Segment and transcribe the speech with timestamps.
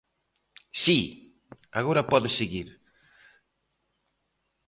[0.83, 0.99] Si,
[1.79, 2.67] agora pode seguir.